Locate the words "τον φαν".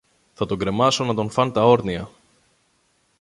1.13-1.51